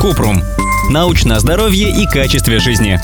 [0.00, 0.42] Купрум.
[0.90, 3.00] Научное здоровье и качестве жизни.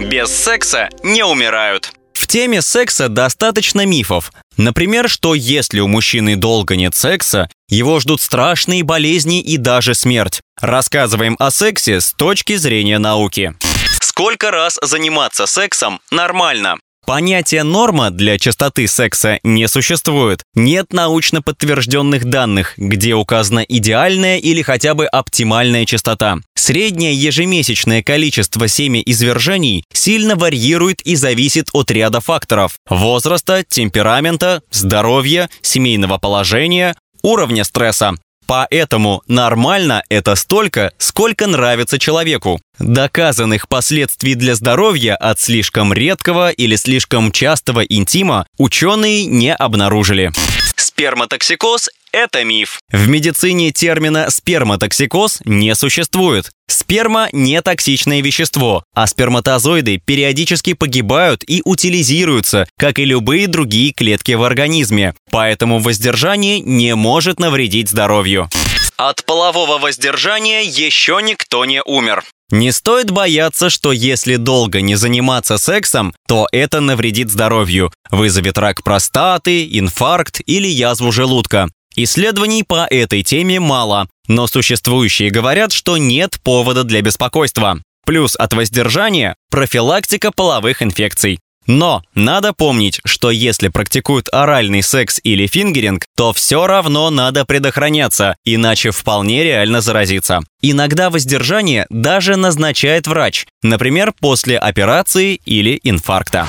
[0.00, 1.92] Без секса не умирают.
[2.12, 4.32] В теме секса достаточно мифов.
[4.56, 10.40] Например, что если у мужчины долго нет секса, его ждут страшные болезни и даже смерть.
[10.60, 13.54] Рассказываем о сексе с точки зрения науки.
[14.00, 16.76] Сколько раз заниматься сексом нормально?
[17.06, 20.42] Понятия норма для частоты секса не существует.
[20.54, 26.38] Нет научно подтвержденных данных, где указана идеальная или хотя бы оптимальная частота.
[26.54, 36.16] Среднее ежемесячное количество семяизвержений сильно варьирует и зависит от ряда факторов– возраста, темперамента, здоровья, семейного
[36.16, 38.14] положения, уровня стресса.
[38.46, 42.60] Поэтому нормально это столько, сколько нравится человеку.
[42.78, 50.32] Доказанных последствий для здоровья от слишком редкого или слишком частого интима ученые не обнаружили.
[50.76, 52.80] Сперматоксикоз– это миф.
[52.90, 56.50] В медицине термина «сперматоксикоз» не существует.
[56.68, 64.32] Сперма– не токсичное вещество, а сперматозоиды периодически погибают и утилизируются, как и любые другие клетки
[64.32, 65.14] в организме.
[65.30, 68.48] Поэтому воздержание не может навредить здоровью.
[68.96, 72.22] От полового воздержания еще никто не умер.
[72.50, 78.84] Не стоит бояться, что если долго не заниматься сексом, то это навредит здоровью, вызовет рак
[78.84, 81.68] простаты, инфаркт или язву желудка.
[81.96, 87.80] Исследований по этой теме мало, но существующие говорят, что нет повода для беспокойства.
[88.04, 91.38] Плюс от воздержания– профилактика половых инфекций.
[91.66, 98.36] Но надо помнить, что если практикуют оральный секс или фингеринг, то все равно надо предохраняться,
[98.44, 100.40] иначе вполне реально заразиться.
[100.62, 106.46] Иногда воздержание даже назначает врач, например, после операции или инфаркта.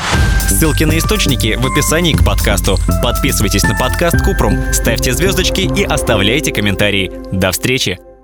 [0.50, 2.78] Ссылки на источники в описании к подкасту.
[3.04, 7.12] Подписывайтесь на подкаст Купрум, ставьте звездочки и оставляйте комментарии.
[7.32, 8.15] До встречи!